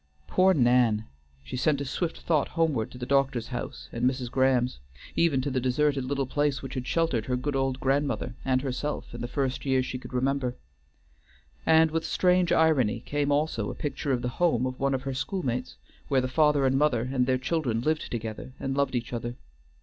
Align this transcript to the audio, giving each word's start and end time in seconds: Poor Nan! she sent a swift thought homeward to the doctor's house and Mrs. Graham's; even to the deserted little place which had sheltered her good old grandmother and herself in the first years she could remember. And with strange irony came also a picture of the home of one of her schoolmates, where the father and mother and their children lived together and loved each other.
Poor 0.25 0.55
Nan! 0.55 1.05
she 1.43 1.55
sent 1.55 1.79
a 1.79 1.85
swift 1.85 2.21
thought 2.21 2.47
homeward 2.47 2.89
to 2.89 2.97
the 2.97 3.05
doctor's 3.05 3.49
house 3.49 3.87
and 3.91 4.03
Mrs. 4.09 4.31
Graham's; 4.31 4.79
even 5.15 5.41
to 5.41 5.51
the 5.51 5.59
deserted 5.59 6.05
little 6.05 6.25
place 6.25 6.63
which 6.63 6.73
had 6.73 6.87
sheltered 6.87 7.27
her 7.27 7.35
good 7.35 7.55
old 7.55 7.79
grandmother 7.79 8.33
and 8.43 8.63
herself 8.63 9.13
in 9.13 9.21
the 9.21 9.27
first 9.27 9.63
years 9.63 9.85
she 9.85 9.99
could 9.99 10.11
remember. 10.11 10.55
And 11.67 11.91
with 11.91 12.03
strange 12.03 12.51
irony 12.51 13.01
came 13.01 13.31
also 13.31 13.69
a 13.69 13.75
picture 13.75 14.11
of 14.11 14.23
the 14.23 14.29
home 14.41 14.65
of 14.65 14.79
one 14.79 14.95
of 14.95 15.03
her 15.03 15.13
schoolmates, 15.13 15.77
where 16.07 16.19
the 16.19 16.27
father 16.27 16.65
and 16.65 16.79
mother 16.79 17.07
and 17.13 17.27
their 17.27 17.37
children 17.37 17.81
lived 17.81 18.09
together 18.09 18.53
and 18.59 18.75
loved 18.75 18.95
each 18.95 19.13
other. 19.13 19.35